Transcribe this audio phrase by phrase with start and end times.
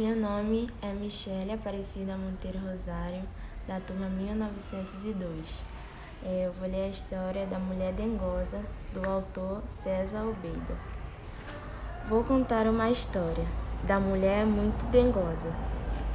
[0.00, 3.22] Meu nome é Michele Aparecida Monteiro Rosário,
[3.68, 5.62] da turma 1902.
[6.24, 8.62] É, eu vou ler a história da Mulher Dengosa,
[8.94, 10.74] do autor César Albeida.
[12.08, 13.44] Vou contar uma história
[13.82, 15.52] da mulher muito dengosa,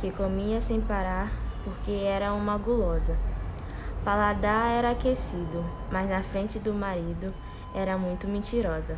[0.01, 1.31] que comia sem parar
[1.63, 3.15] porque era uma gulosa.
[4.03, 7.31] Paladar era aquecido, mas na frente do marido
[7.75, 8.97] era muito mentirosa,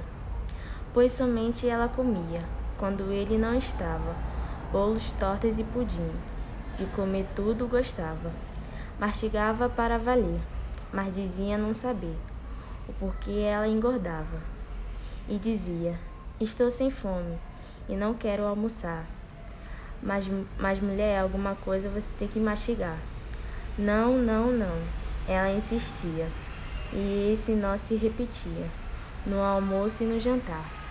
[0.94, 2.40] pois somente ela comia,
[2.78, 4.37] quando ele não estava
[4.78, 6.12] bolos, tortas e pudim.
[6.76, 8.32] De comer tudo gostava.
[9.00, 10.40] Mastigava para valer,
[10.94, 12.16] mas dizia não saber
[12.88, 14.40] o porquê ela engordava.
[15.28, 16.00] E dizia:
[16.40, 17.40] Estou sem fome
[17.90, 19.04] e não quero almoçar.
[20.04, 23.00] Mas, mas mulher, alguma coisa você tem que mastigar.
[23.80, 24.78] Não, não, não.
[25.28, 26.28] Ela insistia.
[26.94, 28.68] E esse nó se repetia,
[29.26, 30.87] no almoço e no jantar.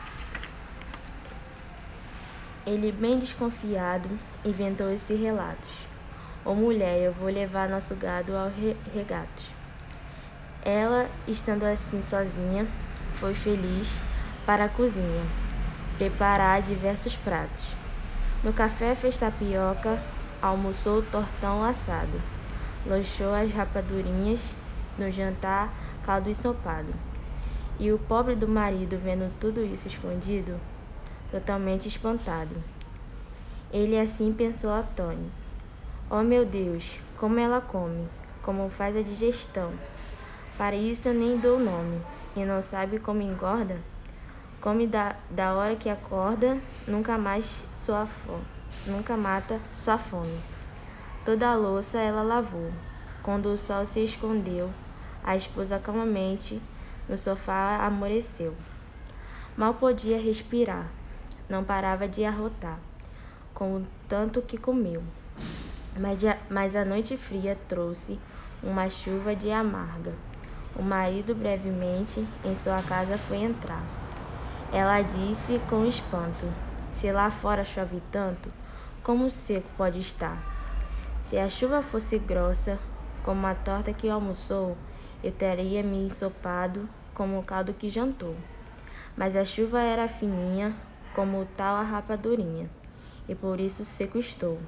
[2.67, 4.09] Ele, bem desconfiado,
[4.45, 5.71] inventou esses relatos.
[6.45, 9.45] Ô oh, mulher, eu vou levar nosso gado ao re regato.
[10.65, 12.67] Ela, estando assim sozinha,
[13.15, 14.01] foi feliz
[14.45, 15.23] para a cozinha,
[15.97, 17.65] preparar diversos pratos.
[18.43, 20.03] No café fez tapioca,
[20.43, 22.21] almoçou tortão assado,
[22.85, 24.41] lanchou as rapadurinhas,
[24.99, 25.73] no jantar
[26.05, 26.93] caldo ensopado.
[27.79, 30.59] E o pobre do marido, vendo tudo isso escondido,
[31.39, 32.57] totalmente espantado.
[33.71, 35.31] Ele assim pensou a Tony.
[36.09, 38.09] Oh meu Deus, como ela come,
[38.43, 39.71] como faz a digestão.
[40.57, 42.01] Para isso eu nem dou nome,
[42.35, 43.77] e não sabe como engorda?
[44.63, 48.45] Come da, da hora que acorda, nunca mais sua fome,
[48.87, 50.39] nunca mata sua fome.
[51.25, 52.73] Toda a louça ela lavou.
[53.23, 54.71] Quando o sol se escondeu,
[55.23, 56.63] a esposa calmamente
[57.07, 58.55] no sofá amoreceu.
[59.57, 60.87] Mal podia respirar
[61.49, 62.79] não parava de arrotar,
[63.55, 65.03] com o tanto que comeu.
[65.99, 66.21] Mas,
[66.51, 68.19] mas a noite fria trouxe
[68.63, 70.13] uma chuva de amarga.
[70.75, 73.83] O marido brevemente em sua casa foi entrar.
[74.73, 76.47] Ela disse com espanto:
[76.93, 78.51] Se lá fora chove tanto,
[79.03, 80.37] como seco pode estar?
[81.23, 82.79] Se a chuva fosse grossa,
[83.23, 84.77] como a torta que almoçou,
[85.23, 88.37] eu teria me ensopado como o caldo que jantou.
[89.17, 90.75] Mas a chuva era fininha,
[91.17, 92.69] como tal a rapadurinha,
[93.27, 94.59] e por isso seco estou.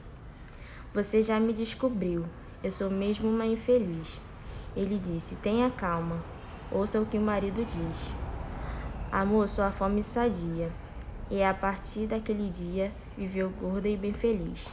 [0.95, 2.25] Você já me descobriu,
[2.65, 4.19] eu sou mesmo uma infeliz.
[4.75, 6.25] Ele disse: Tenha calma,
[6.73, 8.11] ouça o que o marido diz.
[9.13, 10.73] Amor, sua fome sadia,
[11.31, 14.67] e a partir daquele dia viveu gorda e bem feliz.